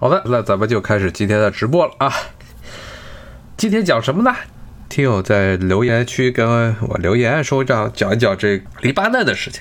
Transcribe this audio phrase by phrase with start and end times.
[0.00, 2.10] 好的，那咱们就开始今天的直播了啊。
[3.58, 4.34] 今天讲什么呢？
[4.88, 9.60] 听友在留言区跟我留言说，让讲一讲这黎巴嫩的事情。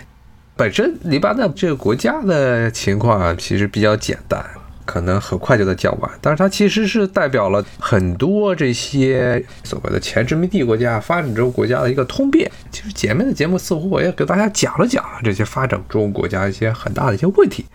[0.55, 4.41] 本身黎巴嫩这个国家的情况啊，其实比较简单，
[4.86, 6.10] 可能很快就能讲完。
[6.22, 12.49] 但是它其实是代表了很多这些所谓的前殖民地国家、发展中国家的一个通病。
[12.71, 17.66] 其实前面的节目似乎我也给大家讲了讲这些发展中国家一些很大的一些问题。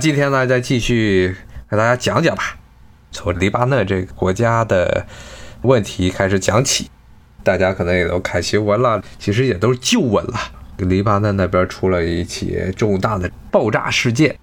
[0.00, 1.36] 今天呢，再继续。
[1.70, 2.56] 给大家讲讲吧，
[3.12, 5.06] 从黎巴嫩这个国家的
[5.62, 6.90] 问题开始讲起。
[7.44, 10.34] 大家可能也都看新闻了，其实也都是旧闻了。
[10.78, 14.36] 黎巴嫩那边出了一起重大的爆炸事件，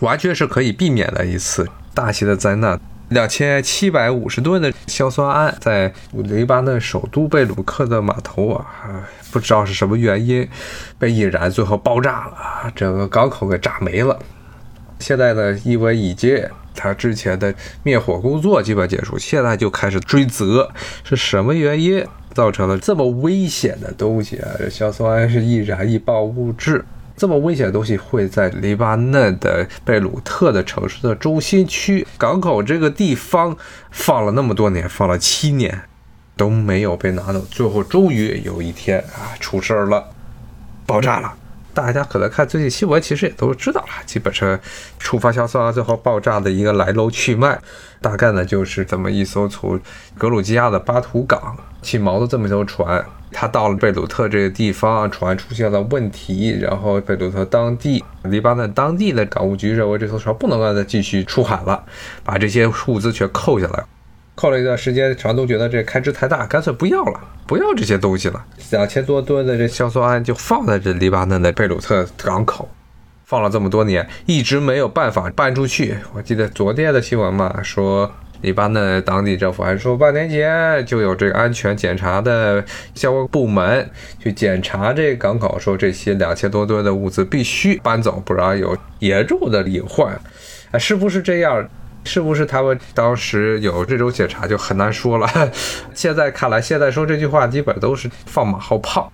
[0.00, 2.80] 完全是可以避免的一次大型的灾难。
[3.10, 8.66] 两千七百五十吨的硝酸铵在黎巴嫩首都贝鲁克的码头啊，
[9.30, 10.48] 不知道是什么原因
[10.98, 14.18] 被引燃，最后爆炸了，整个港口给炸没了。
[15.04, 16.42] 现在呢，因为已经
[16.74, 20.66] 他之前的灭火工作基本结束，现在就开始追责，
[21.04, 22.02] 是什么原因
[22.32, 24.48] 造成了这么危险的东西啊？
[24.70, 26.82] 硝酸铵是易燃易爆物质，
[27.14, 33.54] 这么危险的东西会在黎巴嫩的贝鲁特的城市的中心区港口这个地方
[33.90, 35.82] 放了那么多年，放了七年
[36.34, 40.02] 都没有被拿走，最后终于有一天啊，出事儿了，
[40.86, 41.34] 爆炸了。
[41.74, 43.88] 大家可能看最近新闻，其实也都知道了。
[44.06, 44.58] 基本上，
[44.98, 47.58] 触发硝酸铵最后爆炸的一个来龙去脉，
[48.00, 49.78] 大概呢就是这么一艘从
[50.16, 61.84] 格鲁吉亚的巴图港起锚的这么一艘船，它到了贝鲁特这个地方，船出现了问题，然后贝鲁特当地黎巴嫩当地的港务局认为这艘船不能够再继续出海了，
[62.22, 63.84] 把这些物资全扣下来。
[64.34, 68.44] 扣了一段时间，船东觉得这开支太大，干脆不要了，不要这些东西了。
[68.70, 72.68] 两千多吨的这硝酸铵就放在这黎巴嫩的贝鲁特港口，
[73.24, 75.96] 放了这么多年，一直没有办法搬出去。
[76.14, 82.62] 我记得昨天的新闻嘛，说黎巴嫩当地政府还说，半年前就有这个安全检查的
[82.94, 90.12] 相关部门去检查这港口，说这些两千多吨的物资必须搬走，不然有严重的隐患。
[90.72, 91.66] 啊，是不是这样？
[92.04, 95.28] 是不是他们当时有这种检查就很难说了。
[95.94, 99.10] 现在看来，现在说这句话基本都是放马后炮。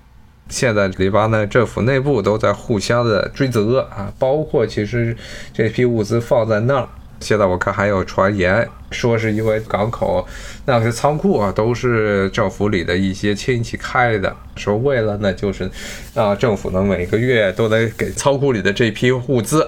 [0.48, 5.16] 现在黎巴嫩政府内部都在互相的追责啊，包括其实
[5.54, 6.88] 这批物资放在那儿，
[7.20, 10.26] 现在我看还有传言说是因为港口
[10.66, 15.70] 那些仓库啊都是政府里的一些亲戚开的，说为了呢就是
[16.12, 19.64] 让政府呢每个月都得给仓库里的这批物资。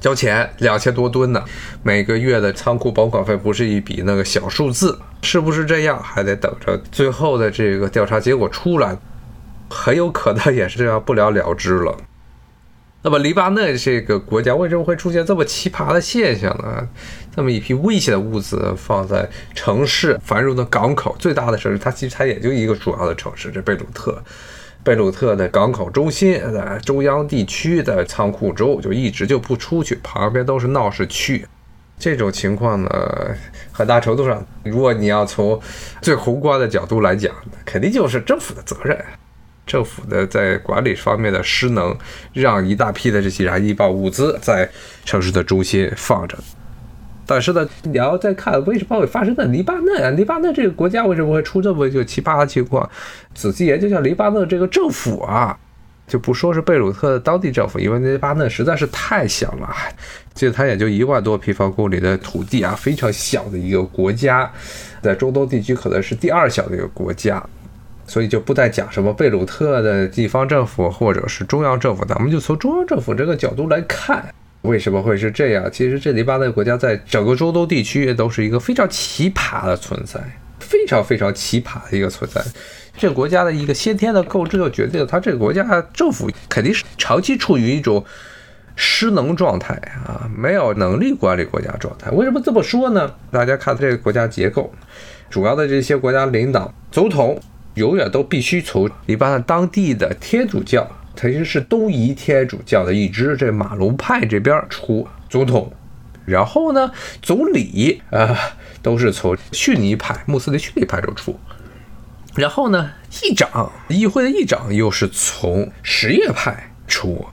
[0.00, 1.42] 交钱两千多吨呢，
[1.82, 6.00] 每个月的仓库保管费不是一笔那个小数字，是不是这样？
[6.02, 8.96] 还得等着最后的这个调查结果出来，
[9.68, 11.96] 很有可能也是这样不了了之了。
[13.02, 16.88] 那么黎巴嫩这个国家为什么会出现这么奇葩的现象呢？
[17.34, 24.20] 这么一批危险的物资放在城市繁荣的港口最大的城市，它其实它也就一个主要的城市，这贝鲁特。
[24.84, 31.46] 贝鲁特的港口中心，在中央地区的仓库中，就一直就不出去，旁边都是闹市区。
[31.98, 32.88] 这种情况呢，
[33.72, 35.60] 很大程度上，如果你要从
[36.00, 37.34] 最宏观的角度来讲，
[37.64, 38.96] 肯定就是政府的责任，
[39.66, 41.94] 政府的在管理方面的失能，
[42.32, 44.70] 让一大批的这些燃易爆物资在
[45.04, 46.38] 城市的中心放着。
[47.30, 50.08] 但是呢，你要再看为什么会发生在黎巴嫩啊？
[50.16, 52.88] 黎巴嫩这个国家为什么会出这么一个奇葩的情况？
[53.34, 55.54] 仔细研究一下黎巴嫩这个政府啊，
[56.06, 59.68] 就不说是贝鲁特的当地政府，因为黎巴嫩实在是太小了，
[60.32, 64.50] 其实它也就一万多平方公里的土地啊，非常小的一个国家，
[65.02, 67.44] 在中东地区可能是第二小的一个国家，
[68.06, 74.34] 所以就不再讲什么贝鲁特的地方政府或者是中央政府，咱们就从中央政府这个角度来看。
[74.62, 75.70] 为什么会是这样？
[75.72, 80.20] 其实这黎巴嫩国家在整个中东地区都是一个非常奇葩的存在，
[80.58, 82.42] 非常非常奇葩的一个存在。
[82.96, 88.04] 这个国家的一个先天的构置就决定了，它这个国家政府肯定是长期处于一种
[88.74, 89.74] 失能状态
[90.04, 92.10] 啊，没有能力管理国家状态。
[92.10, 93.14] 为什么这么说呢？
[93.30, 94.72] 大家看这个国家结构，
[95.30, 97.40] 主要的这些国家领导总统
[97.74, 100.90] 永远都必须从黎巴嫩当地的天主教。
[101.20, 105.72] 其实是东仪天主教的一支，这马龙派这边出总统，
[106.24, 108.38] 然后呢，总理啊
[108.82, 111.36] 都是从逊尼派、穆斯林逊尼派中出，
[112.36, 112.92] 然后呢，
[113.24, 117.26] 议长议会的议长又是从什叶派出。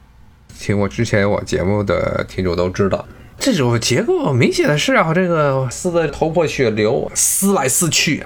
[0.60, 3.06] 听过之前我节目的听众都知道，
[3.38, 8.26] 这种结构明显的是啊，这个撕的头破血流，撕来撕去。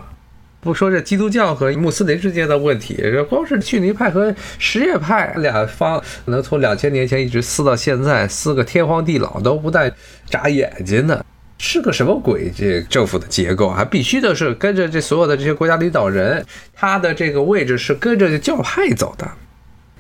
[0.61, 9.91] 不说这基督教和穆斯林之间的问题，这光是逊尼派和什叶派两方能从两千年前一直撕到现在，撕个天荒地老都不带
[10.29, 11.25] 眨眼睛的。
[11.61, 12.51] 是个什么鬼？
[12.55, 19.29] 这政府的结构还必须的是跟着这所有的这些国家领导人，他的这个位置是跟着教派走的。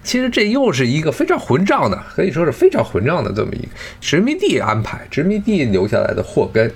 [0.01, 3.67] 其实这又是一个非常混账的，可以说是非常混账的这么一个
[3.99, 6.71] 殖民地安排，殖民地留下来的祸根。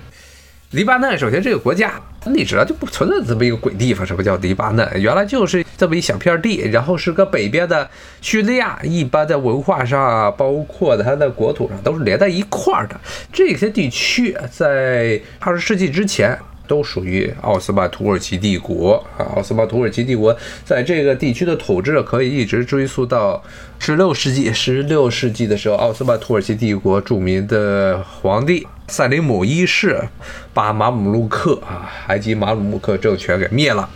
[0.72, 1.98] 黎巴嫩首先这个国家
[2.32, 4.88] 历史上就不存在这么一个鬼地方，什么叫黎巴嫩？
[4.94, 7.88] 原来就是这么一小片地，然后是个北边的
[8.20, 12.98] 叙利亚，一般在文化上，包括它的国土上都是连在一块儿的。
[13.32, 16.38] 这些地区在二十世纪之前。
[16.66, 19.24] 都属于奥斯曼土耳其帝国啊！
[19.36, 20.34] 奥斯曼土耳其帝国
[20.64, 23.42] 在这个地区的统治可以一直追溯到
[23.78, 24.52] 十六世纪。
[24.52, 30.00] 十六世纪的时候，奥斯曼土耳其帝国著名的皇帝塞林姆一世
[30.52, 33.88] 把马姆鲁克啊，埃及马姆鲁克政权给灭了。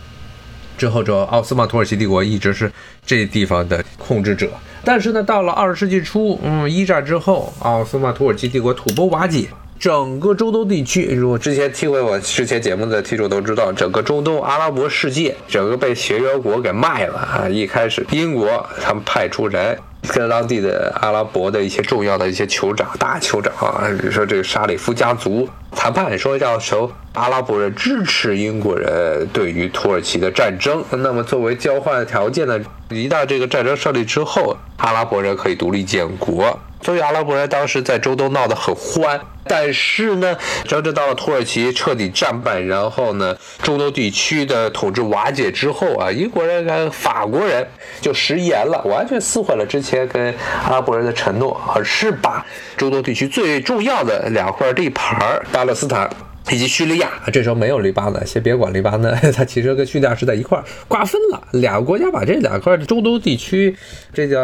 [0.77, 2.71] 之后，这奥斯曼土耳其帝国一直是
[3.05, 4.49] 这地方的控制者。
[4.83, 9.47] 但是呢，到了二十世纪初，嗯，一战之后，奥斯曼土耳其帝国土崩瓦解。
[9.79, 17.47] 整个中东地区，如果之前听过我之前节目的听众都知道，整个中东阿拉伯世界，整个被协约国给卖了啊！
[17.47, 19.79] 一开始英国他们派出人
[20.09, 30.83] 跟当地的阿拉伯的一些重要的一些酋长、大酋长啊，比如说这个沙里夫家族谈判，说要求阿拉伯人支持英国人对于土耳其的战争。
[30.91, 32.59] 那么作为交换条件呢，
[32.89, 36.59] 一旦这个战争胜利之后，阿拉伯人可以独立建国。
[36.81, 47.67] 所以阿拉伯人当时在中东闹得很欢，但是呢，真正到了土耳其彻底战败，然后呢，中东地区的统治瓦解之后啊，英国人跟法国人
[47.99, 50.33] 就食言了，完全撕毁了之前跟
[50.63, 52.45] 阿拉伯人的承诺，而是把
[52.77, 56.09] 中东地区最重要的两块地盘——巴勒斯坦。
[56.51, 61.41] 以及叙利亚，这时候没有黎巴嫩，先别管黎巴嫩， 它其实跟叙利亚是在一块儿瓜分了。
[61.51, 63.75] 两个国家把这两块中东地区，
[64.13, 64.37] 这叫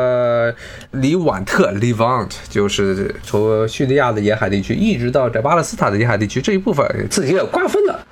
[0.92, 8.06] 黎瓦特 （Levant），就是从叙利亚的沿海地区一直到这巴勒斯坦的沿海地区这一部分，自己也瓜分了。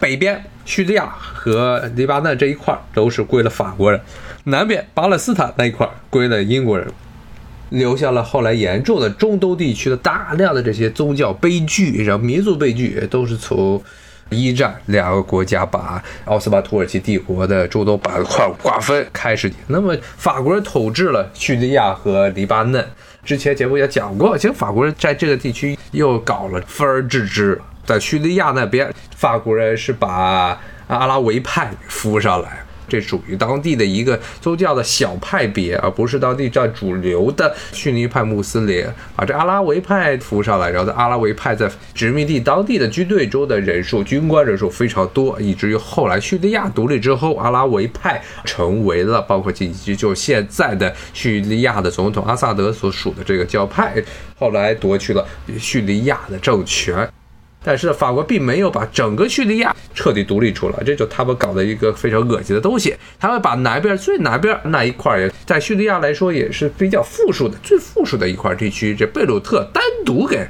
[0.00, 4.00] 北边叙利亚和黎巴嫩这一块都是归了法国人，
[4.44, 6.86] 南边巴勒斯坦那一块归了英国人。
[7.70, 13.82] 留下了后来严重的中东地区的大量的这些宗教悲剧，然后民族悲剧，都是从
[14.30, 19.50] 一战两个国家把奥斯曼土耳其帝国的中东板块瓜分开始。
[19.68, 22.86] 那么法国人统治了叙利亚和黎巴嫩，
[23.24, 32.64] 之前节目也讲过，其实法国人在这个地区又搞了分而治之，在叙利亚那边，法国人是把阿拉维派扶上来。
[32.88, 38.84] 这属于当地的一个宗教的小派别，而不是当地占主流的逊尼派穆斯林。
[39.14, 53.94] 把这阿拉维派扶上来，然后在阿拉维派在殖民地当地的军队中的人数，军官人数非常多，以至于后来叙利亚独立之后，阿拉维派成为了包括以及就现在的叙利亚的总统阿萨德所属的这个教派，
[54.38, 55.26] 后来夺取了
[55.58, 57.08] 叙利亚的政权。
[57.68, 62.96] 但是法国并没有把整个叙利亚彻底独立出来，这就他们搞的一个非常恶心的东西。
[63.20, 70.48] 他们把南边最南边那一块儿，在叙利亚来说也是比较富庶的、最富庶的一块地区，这贝鲁特单独给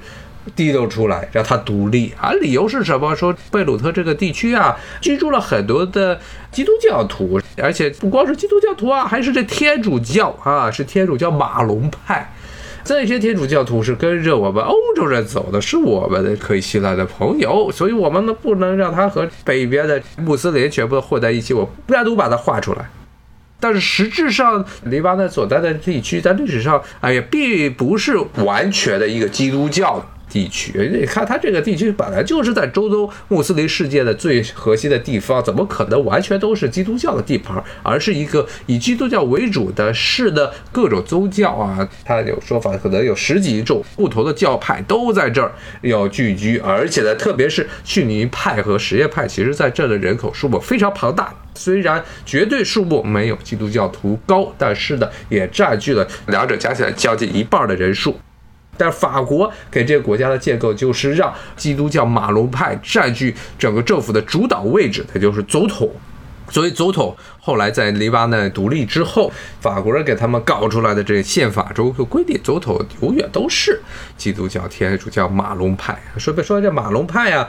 [0.54, 2.30] 提溜出来，让它独立啊。
[2.34, 3.12] 理由是什么？
[3.16, 6.20] 说贝鲁特这个地区啊，居住了很多的
[6.52, 12.32] 基督教徒，而且不光是基督教徒啊，还是这天主教啊，是天主教马龙派。
[12.88, 22.88] 这些天主教徒是跟着我们欧洲人走的，是我们的可以信赖的朋友，所以我们呢不能让他和北边的穆斯林全部混在一起，我单独把它画出来。
[23.60, 30.02] 但是实质上，黎巴嫩所在的地区在历史上，哎呀，并不是完全的一个基督教。
[30.28, 41.88] 地区，你看它这个地区本来就是在中东穆斯林世界的最核心的地方，怎么可能完全都是基督教的地盘，而是一个以基督教为主的市的各种宗教啊？
[42.04, 58.18] 它有说法，可能有十几种不同的教派都在这儿要聚居，而且呢，特别是逊尼派和什叶派，其实在这的人口数目非常庞大，虽然绝对数目没有基督教徒高，但是呢，也占据了两者加起来将近一半的人数。
[58.78, 65.90] 但法国给这个国家的建构就是让基督教马龙派占据整个政府的主导位置，他就是总统。
[66.50, 69.30] 所以总统后来在黎巴嫩独立之后，
[69.60, 73.78] 法国人给他们搞出来的这个宪法中就规定，总统永远都是
[74.16, 75.94] 基督教天主教马龙派。
[76.16, 77.46] 说别说这马龙派啊，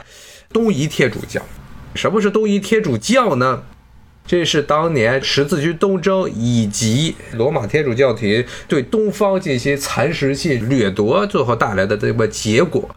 [0.52, 1.40] 东夷天主教。
[1.94, 3.62] 什么是东夷天主教呢？
[4.30, 12.88] 这是当年十字军东征以及罗马天主教廷对东方进行蚕食性掠夺最后带来的这个结果。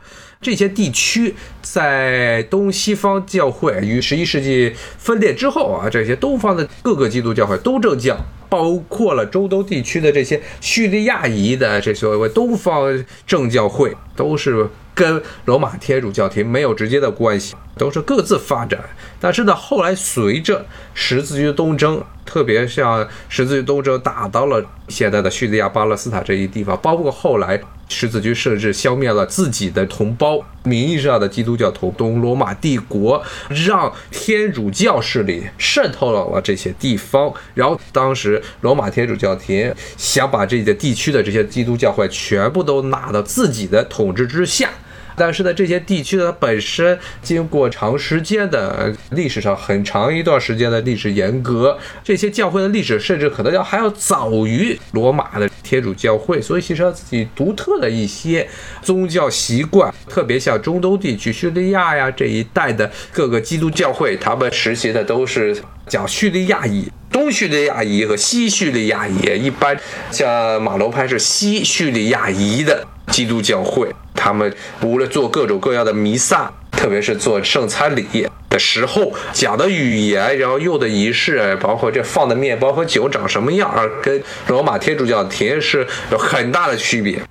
[0.43, 8.17] 这些地区在东西方教会于十一世纪分裂之后啊，这些东方的各个基督教会，都正教，
[8.49, 18.79] 包括了中东地区的这些叙利亚裔的这所谓东方正教会，都是跟罗马天主教廷没有直接的关系，都是各自发展。
[19.19, 27.59] 但是呢，后来随着十字军东征，特别像十字军东征打到了现在的叙利亚、巴勒斯坦这一地方，包括后来
[27.93, 44.69] 十字军设置消灭了自己的同胞，名义上的基督教徒，东罗马帝国让天主教势力渗透到了这些地方，然后当时罗马天主教廷想把这些地区的这些基督教会全部都纳到自己的统治之下。
[45.15, 58.47] 但是呢，这些地区呢本身经过长时间的历史上很长一段时间的历史严格，这些教会的历史甚至可能要还要早于罗马的天主教会，所以形成自己独特的一些
[58.81, 65.55] 宗教习惯，特别像中东地区叙利亚呀这一带的各个基督教会，他们实行的都是
[65.87, 66.91] 讲叙利亚语。
[67.11, 69.77] 东叙利亚裔和西叙利亚裔，一般
[70.09, 74.51] 像马龙派是西叙利亚裔的基督教会，他们
[74.81, 87.21] 无论做各种各样的弥撒，特别是做圣餐礼的时候讲的语言，然后用的仪式，包括这放的面包和酒长什么样，跟罗马天主教体验是有很大的区别。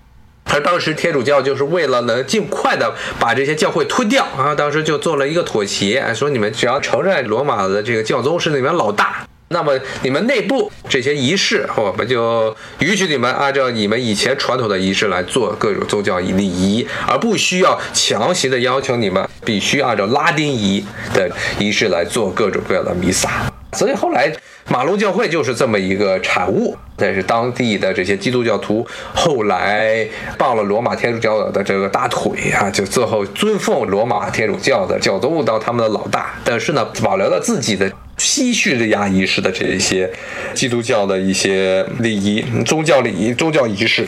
[0.45, 9.27] 而当时天主教就是为了能尽快的把这些教会吞掉啊，当时就做了一个妥协，说你们只要承认罗马的这个教宗是你们老大。
[9.53, 23.31] 那么你们内部这些仪式，我们就允许你们按照你们以前传统的仪式来做各种宗教礼仪，而不需要强行的要求你们必须按照拉丁仪的仪式来做各种各样的弥撒。
[23.75, 24.31] 所以后来
[24.69, 26.77] 马龙教会就是这么一个产物。
[26.95, 30.07] 但是当地的这些基督教徒后来
[30.39, 36.35] 抱了罗马天主教的这个大腿啊，就最后尊奉罗马天主教的教宗当他们的老大。
[36.45, 37.91] 但是呢，保留了自己的。
[38.23, 40.09] 西叙利亚仪式的这一些
[40.55, 44.07] 基督教的一些礼仪、宗教礼仪、宗教仪式。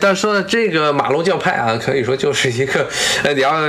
[0.00, 2.86] 但是说呢，这个马龙教派啊，可以说就是一个，
[3.24, 3.68] 呃，你要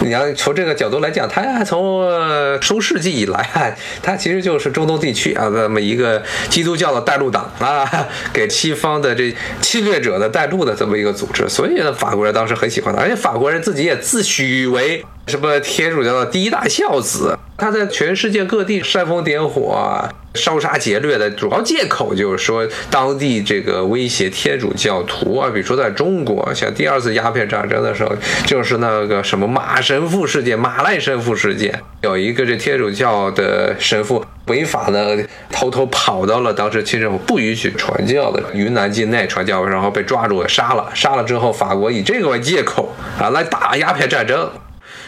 [0.00, 3.70] 你要从这个角度来讲，它从中世纪以来啊，
[4.02, 11.46] 它其实就是中东地区啊这么一个基督教的带路党啊，给西方的这侵略者的带路的这么一个组织。
[11.46, 17.38] 所以呢，法国人当时很喜欢他，而且法国人自己也自诩为什么天主教的第一大孝子。
[17.58, 28.12] 他在全世界各地煽风点火、烧杀劫掠的主要借口，就是说当地这个威胁天主教徒啊，比如说在中国，像第二次鸦片战争的时候，
[28.44, 40.90] 就是那个什么马神父事件、马赖神父事件，有一个这天主教的神父违法的偷偷跑到了当时清政府不允许传教的云南境内传教，然后被抓住杀了。
[40.92, 44.50] 杀了之后，法国以这个为借口啊来打鸦片战争。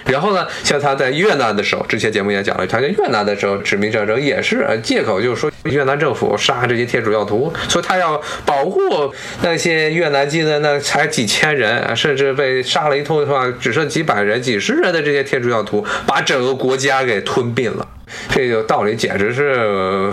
[0.08, 8.80] 然后呢，像他在越南的时候，之前节目也讲了，他在越南的时候殖民战争也是借口，就是说越南政府杀这些天主教徒，所以他要保护
[9.42, 17.86] 那些越南籍的那才几千人，甚至被杀了一通的话，只剩几百人、几十人的这些天主教徒，把整个国家给吞并了。
[18.30, 20.10] 这个道理简直是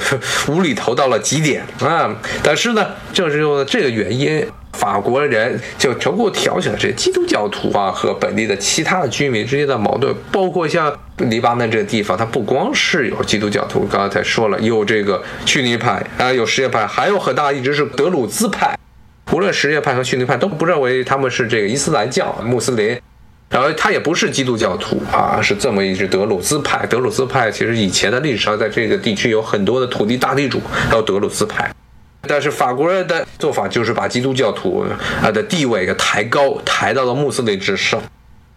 [0.50, 2.14] 无厘头到了极点啊！
[2.44, 4.46] 但是呢，正是因为这个原因。
[4.76, 18.78] 法国人就成功挑起了这基督教徒啊和本地的其他的居民之间的矛盾，包括像黎巴嫩这个地方，它不光是有基督教徒，刚才说了，有这个逊尼派啊，有什叶派，还有很大一支是德鲁兹派。
[19.32, 22.98] 无论什叶派和逊尼派都不认为他们是这个伊斯兰教穆斯林，
[23.50, 26.86] 然后他也不是基督教徒啊，是这么一支德鲁兹派。
[26.86, 31.70] 德鲁兹派其实以前的历史上在这个地区有很多的土地大地主，还有德鲁兹派。
[32.28, 34.86] 但是法国人的做法就是把基督教徒
[35.22, 38.02] 啊的地位给抬高，抬到了穆斯林之上。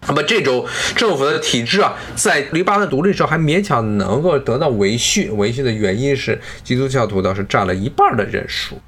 [0.07, 0.65] 那么这种
[0.97, 5.29] 政府的体制啊，在黎巴嫩独立时候还勉强能够得到维续。
[5.31, 8.81] 维续的原因是基督教徒倒是占了一半的人数，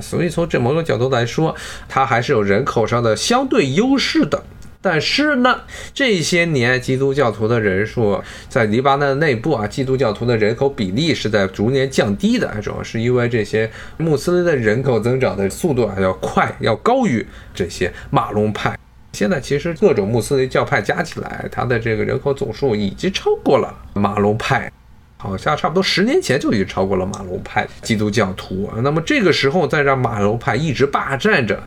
[0.00, 1.54] 所以从这某种角度来说，
[1.88, 4.42] 它还是有人口上的相对优势的。
[4.88, 5.62] 但是呢，
[5.92, 18.78] 这些年基督教徒的人数在黎巴嫩内部啊，基督教徒的人口比例是在逐年降低的，主要是因为这些穆斯林的人口增长的速度还要快，要高于这些马龙派。
[19.12, 24.70] 现在其实各种穆斯林教派加起来，它的这个人口总数已经超过了马龙派，
[25.16, 28.70] 好像差不多十年前就已经超过了马龙派基督教徒。
[28.84, 31.60] 那么这个时候再让马龙派一直霸占着。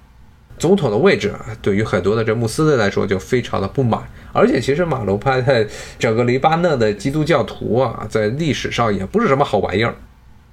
[0.59, 4.01] 总统的位置对于很多的这穆斯林来说就非常的不满，
[4.33, 5.65] 而且其实马龙派在
[5.97, 9.95] 整个黎巴嫩的基督教徒啊，在历史上也不是什么好玩意儿。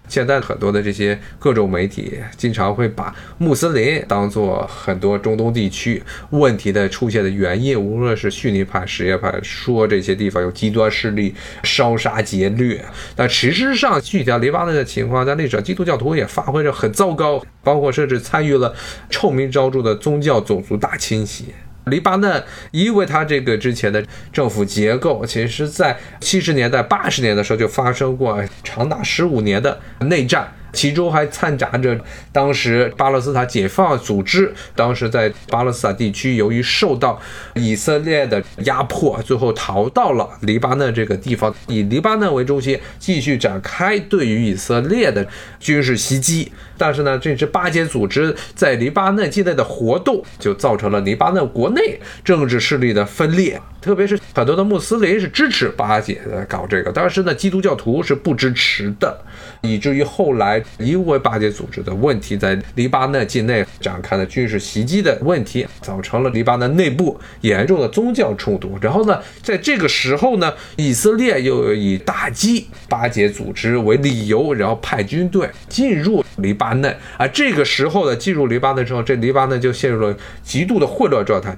[0.09, 12.85] 现在很多的这些各种媒体经常会把穆斯林当做很多中东地区问题的出现的原因，无论是逊尼派、什叶派，说这些地方有极端势力烧杀劫掠，
[13.15, 18.75] 但事实上，具体黎巴嫩的情况，在历史上基督教徒也发挥着很糟糕，包括甚至参与了
[19.11, 21.47] 臭名昭著的宗教种族大清洗。
[21.91, 30.53] 黎巴嫩因为它这个之前的政府结构，其实在七十年代、八十年的时候就发生过长达十五年的内战。
[30.77, 31.99] 其中还掺杂着
[32.31, 37.19] 当时巴勒斯坦解放组织，当时在巴勒斯坦地区，由于受到
[37.55, 45.27] 以色列的压迫，最后逃到了黎巴嫩这个地方，以黎巴嫩为中心，继续展开对于以色列的
[45.59, 46.53] 军事袭击。
[46.77, 53.59] 但是呢，这支巴解组织在黎巴嫩境内的活动，就造成了黎巴嫩国内政治势力的分裂。
[53.87, 59.17] 特别是很多的穆斯林是支持巴解的搞这个，但是呢，基督教徒是不支持的，
[59.61, 68.77] 以至于后来因为巴解组织的问题，在黎巴嫩境内展开了军事袭击的问题，造成了黎巴嫩内部严重的宗教冲突。
[68.81, 76.93] 然后呢，在这个时候呢，以色列又以打击巴解组织为理由，然后派军队进入黎巴嫩。
[77.17, 81.57] 而这个时候呢，进入黎巴嫩之后，这黎巴嫩就陷入了极度的混乱状态。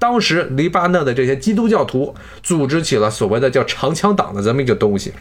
[0.00, 5.12] 当时黎巴嫩的这些基督教徒组织起了所谓的叫长枪党的这么一个东西，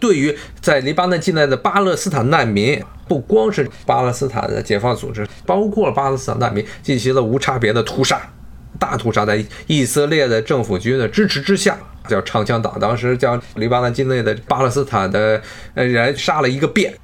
[0.00, 8.20] 对于在黎巴嫩境内的巴勒斯坦难民，不光是巴勒斯坦的解放组织，包括巴勒斯坦难民进行了无差别的屠杀，
[8.78, 15.40] 大屠杀，在以色列的政府军的支持之下，叫长枪党，当时将黎巴嫩境内的巴勒斯坦的
[15.74, 16.94] 人杀了一个遍。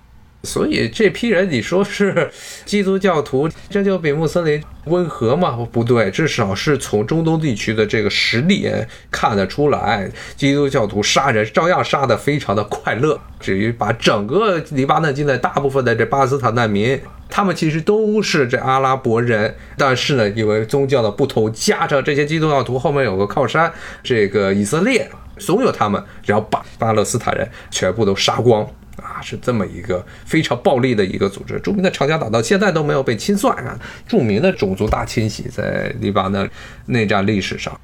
[0.44, 2.30] 所以这批人，你说是
[2.66, 5.56] 基督教徒，这就比穆斯林温和吗？
[5.70, 8.68] 不对，至少是从中东地区的这个实力
[9.11, 13.20] 看得出来，基督教徒杀人照样杀得非常的快乐。
[13.38, 23.72] 至于把整个黎巴嫩境内大部分的这巴勒斯坦难民，他们其实都是这阿拉伯人，但是呢，因为宗教的不同，加上这些基督教徒后面有个靠山，
[24.02, 25.08] 这个以色列
[25.38, 28.68] 怂恿他们，然后把巴勒斯坦人全部都杀光。
[28.96, 31.58] 啊，是这么一个非常暴力的一个组织。
[31.61, 33.78] 著名的长江大道现在都没有被清算啊。
[34.06, 36.49] 著名的种族大清洗在黎巴嫩
[36.87, 37.78] 内战历史上，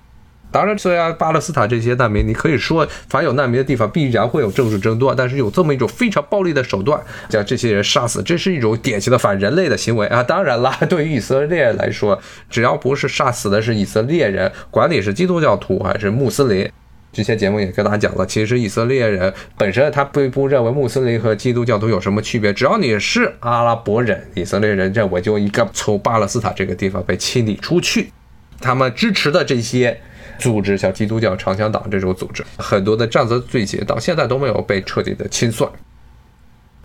[0.50, 10.22] 当然，虽然巴勒斯坦这些难民，你可以说凡有难民的地方必然会有政治争端，但是有这么一种非常暴力的手段将这些人杀死，这是一种典型的反人类的行为啊。
[10.22, 16.70] 当然了，对于以色列来说，只要不是杀死的是以色列人，管你是基督教徒还是穆斯林。
[17.11, 28.12] 之前节目也跟大家讲了，其实以色列人本身他并不认为穆斯林和基督教徒有什么区别，只要你是阿拉伯人，以色列人认为就应该从巴勒斯坦这个地方被清理出去。
[28.61, 29.99] 他们支持的这些
[30.38, 35.71] 组织，像基督教长枪党这种组织，很多的战争罪行到现在都没有被彻底的清算。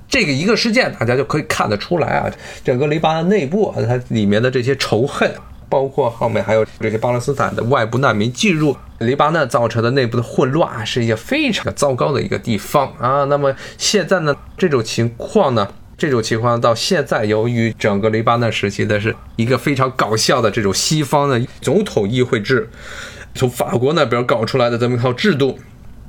[0.07, 2.31] 这个一个事件，大家就可以看得出来啊，
[2.63, 5.31] 整个黎巴嫩内部它里面的这些仇恨。
[5.73, 13.23] 包括后面还有这些巴勒斯坦的外部难民进入黎巴嫩造成的内部的混乱，是一个非常糟糕的一个地方啊。
[13.23, 22.69] 那么现在呢，这种情况呢，这种情况到现在，由于整个黎巴嫩时期的是一个非常搞笑的这种西方的总统议会制，
[23.33, 25.57] 从法国那边搞出来的这么一套制度。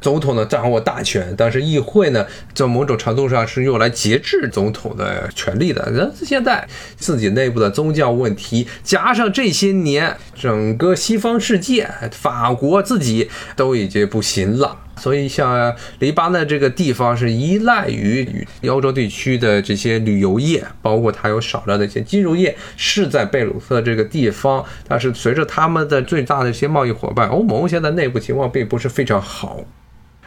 [0.04, 5.90] 总统呢掌握大权，但是议会呢，在某种程度上是用来节制总统的权力的。
[5.94, 14.76] 那现在自己内部的宗教问题，加上这些年整个西方世界，法国自己都已经不行了。
[14.96, 24.62] 所以像黎巴嫩这个地方是依赖于欧洲地区的这些旅游业，包括它有少量的一些金融业是在贝鲁特这个地方。
[24.86, 29.60] 但是随着他们的最大的一些贸易伙伴欧盟，现在内部情况并不是非常好。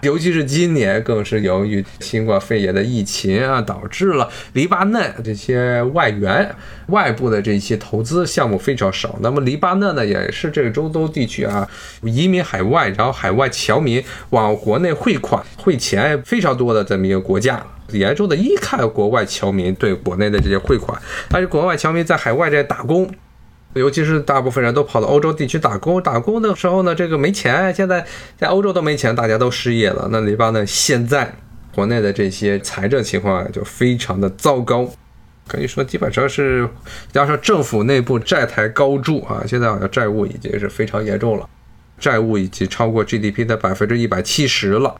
[0.01, 6.49] 尤其是今年，更是由于新冠肺炎的疫情啊，导致了黎巴嫩这些外援、
[6.87, 9.17] 外部的这些投资项目非常少。
[9.21, 11.67] 那么，黎巴嫩呢，也是这个中东地区啊，
[12.03, 20.99] 移民海外，然后海外侨民往国内汇款、汇钱非常多的这么一个国家，严重的依靠国外侨民对国内的这些汇款。
[21.29, 23.09] 但是，国外侨民在海外这打工。
[23.77, 27.73] 尤其是大部分人都跑到欧洲地区打工，打工的时候呢，这个没钱。
[27.73, 28.05] 现在
[28.37, 30.07] 在欧洲都没钱，大家都失业了。
[30.11, 31.33] 那黎巴嫩现在
[31.73, 34.89] 国内的这些财政情况就非常的糟糕，
[35.47, 36.67] 可以说基本上是
[37.11, 41.47] 加上政府内部债台高筑啊，现在好像债务已经是非常严重了，
[41.99, 44.95] 债务已经超过 GDP 的百分之一百七十了。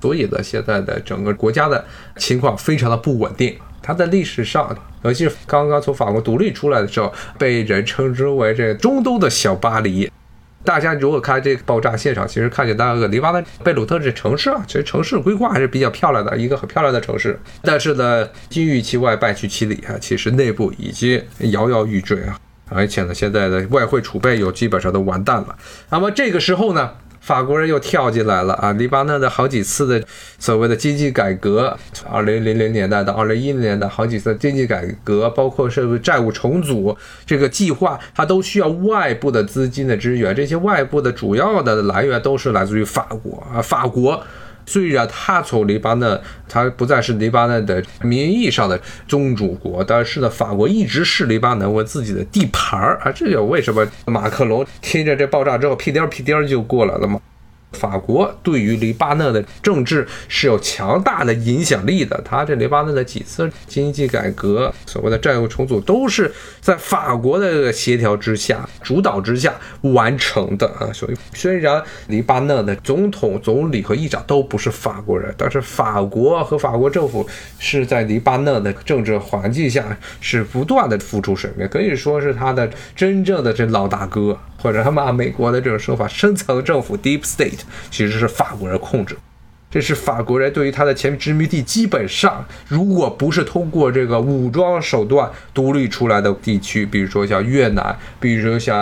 [0.00, 1.84] 所以呢，现在的整个国家的
[2.16, 3.56] 情况非常的不稳定。
[3.82, 10.10] 它在历史上，尤其是刚刚从法国独立出来的时候，被人称之为这中东的小巴黎。
[10.64, 17.38] 大家如果看这个爆炸现场，其实看见那个黎巴嫩贝鲁特这城市啊，其实城市规划还是比较漂亮的，一个很漂亮的城市。
[17.62, 22.36] 但是呢，金玉其外，败絮其里啊，其实内部已经摇摇欲坠啊，
[22.68, 25.56] 而且呢，现在的外汇储备又基本上都完蛋了。
[25.88, 26.90] 那么这个时候呢？
[27.26, 28.70] 法国人又跳进来了啊！
[28.74, 30.00] 黎巴嫩的好几次的
[30.38, 31.76] 所谓的经济改革，
[32.08, 40.32] 二零零零年代到二零一零年代好几次经济改革，包括是债务重组这个计划，它都需要外部的资金的支援。
[40.32, 44.22] 这些外部的主要的来源都是来自于法国啊，法国。
[44.66, 53.10] 虽然他从黎巴嫩，他不再是黎巴嫩的名义上的宗主国，但是呢，法国一直视黎巴嫩为自己的地盘儿啊。
[53.10, 57.20] 这就为什么马克龙听着这爆炸之后屁颠儿屁颠儿就过来了嘛。
[57.72, 62.18] 法国对于黎巴嫩的政治是有强大的影响力的。
[62.24, 70.88] 他这黎巴嫩的几次经济改革、所谓的债务重组，都是在法国的协调之下、主导之下完成的啊。
[70.92, 79.84] 所以，虽然黎巴嫩的总统、总理和议长都不是法国人，但是法国和法国政府是在黎巴嫩的政治环境下
[80.20, 84.38] 是不断的付出水面，可以说是他的真正的这老大哥。
[84.66, 89.16] 或者他们按美国的这种说法，深层政府 （deep state） 其实是法国人控制。
[89.70, 98.76] 这是法国人对于他的前殖民地，基本上如果不是通过这个武装手段独立出来的地区，比如说像越南，比如说像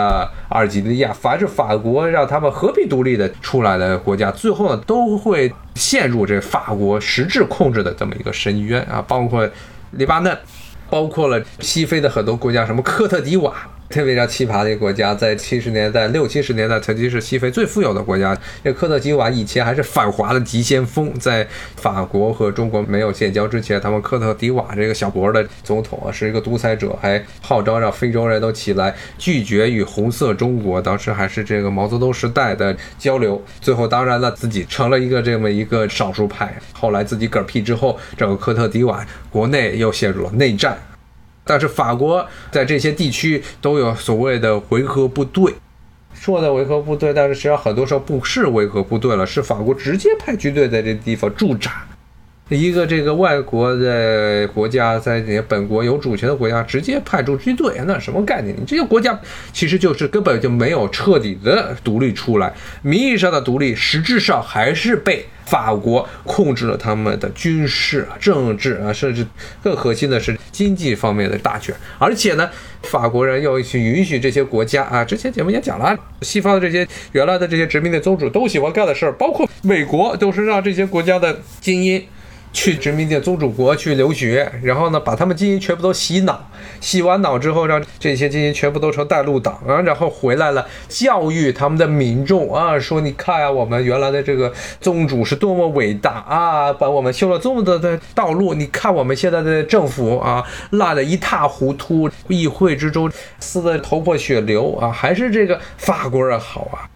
[0.49, 8.99] 阿尔及利亚，凡是法国让他们和平独立的出来的国家，最后呢都会陷入这法国实质控制的这么一个深渊啊！
[9.07, 9.47] 包括
[9.91, 10.35] 黎巴嫩，
[10.89, 13.53] 包括了西非的很多国家，什么科特迪瓦。
[13.89, 18.37] 特别叫奇葩的一个国家，在七十年代、六七十年代曾经是西非最富有的国家。
[18.63, 30.81] 这科特迪瓦以前还是反华的急先锋，在法国和中国没有建交之前，他们科特迪瓦这个小国的总统啊是一个独裁者，还号召让非洲人都起来拒绝与红色中国。
[30.81, 36.53] 当时还是这个毛泽东时代的交流，最后当然了自己成了一个这么一个少数派。
[36.73, 40.77] 后来自己嗝屁之后，整个科特迪瓦国内又陷入了内战。
[41.45, 45.53] 但是法国在这些地区都有所谓的维和部队，
[46.13, 51.85] 说的维和部队，但是实际上很多时候不是维和部队了，是法国直接派军队在这地方驻扎。
[52.49, 58.55] 一个这个外国的国家在你本国有主权的国家直接派驻军队，那什么概念？
[58.55, 59.19] 你这个国家
[59.51, 65.25] 其实就是根本就没有彻底的独立出来，名义上的独立，实质上还是被。
[65.45, 69.23] 法国控制了他们的军事、政治啊，甚至
[69.63, 71.75] 更核心的是经济方面的大权。
[71.99, 72.49] 而且呢，
[72.81, 82.03] 法国人要去允许这些国家啊，之前节目也讲了，西方的这些原来的这些殖民的宗主都喜欢干的事儿，包括美国，都是让这些国家的精英。
[82.55, 106.87] 去殖民地宗主国去留学，然后呢，把他们精英全部都洗脑，洗完脑之后，让这些精英全部都成带路党啊，然后回来了，教育他们的民众啊，说你看啊，我们原来的这个宗主是多么伟大啊，把我们修了这么多的道路，你看我们现在的政府啊，烂得一塌糊涂，议会之中撕得头破血流啊，还是这个法国人好啊。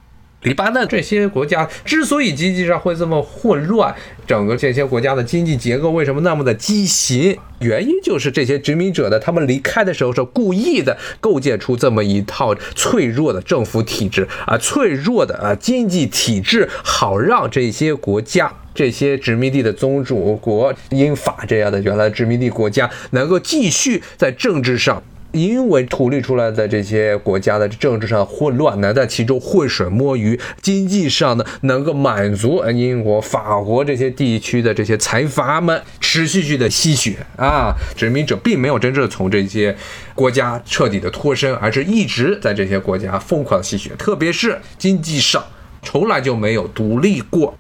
[0.43, 3.93] 黎巴嫩这些国家之所以经济上会这么混乱，
[4.25, 7.38] 整个这些国家的经济结构为什么那么的畸形？
[7.60, 25.04] 原因就是这些殖民者呢，他们离开的时候是故意的构建出这么一套脆弱的政府体制啊，脆弱的啊经济体制，好让这些国家、这些殖民地的宗主国、英法这样的原来殖民地国家能够继续在政治上。
[25.31, 37.75] 因为独立出来的这些国家的政治上混乱，难在其中浑水摸鱼；经济上呢，能够满足英国、法国这些地区的这些财阀们持续续的吸血啊！
[37.95, 39.75] 殖民者并没有真正从这些
[40.15, 45.43] 国家彻底的脱身，而是一直在这些国家疯狂吸血，特别是经济上，
[45.83, 47.57] 从来就没有独立过。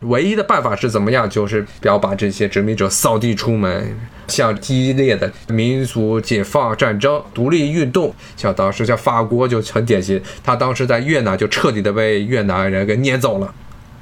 [0.00, 1.28] 唯一的办法是怎么样？
[1.28, 3.96] 就是不要把这些殖民者扫地出门。
[4.28, 13.52] 像激烈的民族解放战争、独立运动，像当时像法国就很典型，他当时在越南就彻底的被越南人给撵走了。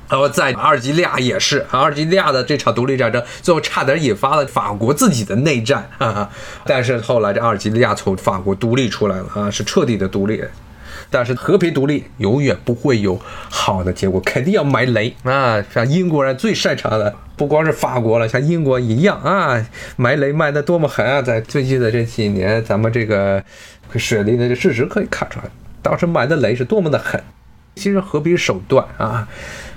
[0.07, 5.89] 然后在阿尔及利亚也是，阿尔及利亚的这场独立战争最后差点引发了法国自己的内战。
[5.99, 6.31] 哈哈
[6.67, 10.45] 但是后来这阿尔及利亚从法国独立出来了啊，是彻底的独立。
[11.11, 13.18] 但是和平独立永远不会有
[13.49, 15.64] 好的结果，肯定要埋雷啊！
[15.73, 19.66] 像英国人最擅长的，不光是法国了，像英国一样啊，
[19.97, 21.23] 埋雷埋得多么狠啊！
[21.23, 23.42] 在最近的这几年，咱们这个
[23.97, 25.47] 水利的事实可以看出来，
[25.83, 27.23] 当时埋的雷是多么的狠。
[27.75, 29.29] 其实和平手段啊，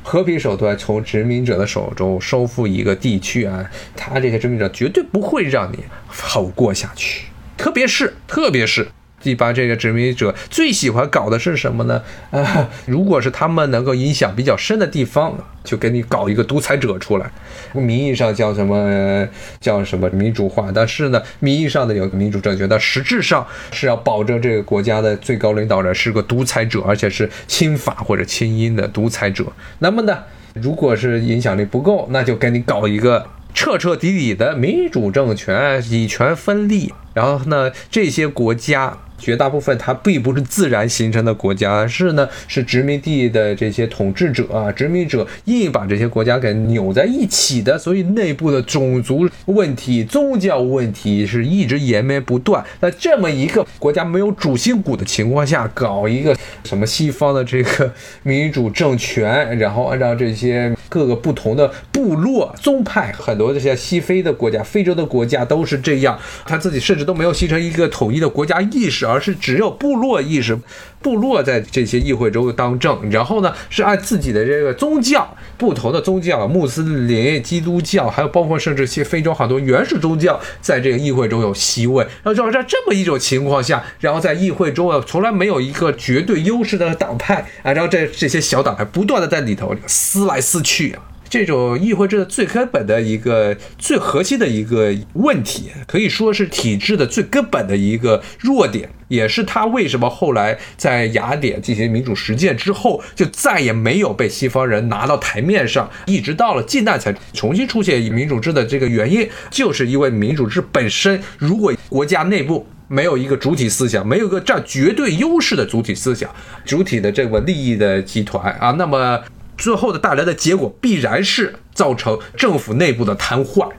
[0.01, 8.87] 和平手段从殖民者的手中收复一个地区啊，他这些殖民者绝对不会让你好过下去，特别是特别是。
[9.23, 12.01] 一般这个殖民者最喜欢搞的是什么呢？
[12.31, 17.31] 啊， 如果是他们能够影响比较深的地方，就给你搞一个独裁者出来，
[17.73, 19.27] 名义上叫什么
[19.59, 29.45] 叫什么民主化，但是呢，名义上的有民主政权，但实质上是要保证这个国家的最高领导人是个独裁者，而且是亲法或者亲英的独裁者。
[29.79, 30.17] 那么呢，
[30.55, 36.91] 如果是影响力不够，那就给你搞一个彻彻底底的民主政权，以权分立。
[37.13, 38.97] 然后呢，这些国家。
[39.21, 52.65] 绝大部分它并不是自然形成的国家，而是呢是殖民地的这些统治者啊，殖民者硬把这些国家给扭在一起的，所以内部的种族问题、宗教问题是一直延绵不断。
[52.79, 69.05] 那这么一个国家没有主心骨的情况下，搞一个什么西方的这个民主政权，然后按照这些各个不同的部落宗派，很多这些西非的国家、非洲的国家都是这样，他自己甚至都没有形成一个统一的国家意识。
[69.11, 70.57] 而是只有部落意识，
[71.01, 82.03] 部落在这些议会中当政，然后呢是按自己的这个宗教，不同的宗教，穆斯林、基督教，还有包括甚至些非洲很多原始宗教，在这个议会中有席位。
[82.03, 91.03] 然后就是在这么一种情况下，然后在议会中啊，从来没有一个绝对优势的党派啊，然后这这些小党派不断的在里头撕来撕去啊。
[91.31, 116.29] 这种议会制的最根本的一个、最核心的一个问题，可以说是体制的最根本的一个弱点，也是他为什么后来在雅典进行民主实践之后，就再也没有被西方人拿到台面上，一直到了近代才重新出现民主制的这个原因，就是因为民主制本身，如果国家内部没有一个主体思想，没有一个占绝对优势的主体思想、
[116.65, 119.17] 主体的这个利益的集团啊，那么。
[119.61, 123.69] 最后的带来的结果必然是造成政府内部的瘫痪，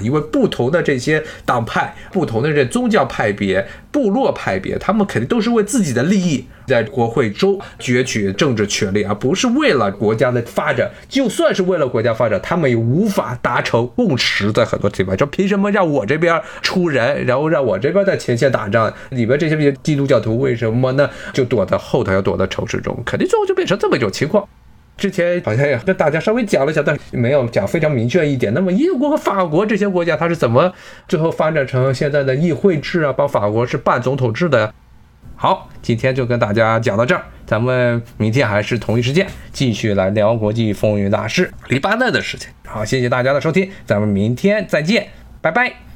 [0.00, 10.90] 因为不同的这些党派、不同的这宗教派别、部落派别，他们肯定都是为自己的利益在国会中攫取政治权利，而不是为了国家的发展。
[11.06, 14.50] 就算是为了国家发展，他们也无法达成共识。
[14.52, 18.90] 在很多地方，就凭什么让我这边出人，然后让我这边在前线打仗？
[19.10, 21.10] 里边这些基督教徒为什么呢？
[21.34, 24.48] 就躲在后头，要躲在城市中，肯定最后就变成这么一种情况。
[25.00, 28.52] 之前好像也跟大家稍微讲了一下，但没有讲非常明确一点。
[28.52, 30.70] 那么英国和法国这些国家，它是怎么
[31.08, 33.12] 最后发展成现在的议会制啊？
[33.12, 34.72] 包括法国是半总统制的。
[35.34, 42.50] 好，今天就跟大家讲到这儿，咱们明天还是同一时间继续来聊国际风云大事，黎巴嫩的事情。
[42.66, 45.08] 好，谢谢大家的收听，咱们明天再见，
[45.40, 45.89] 拜拜。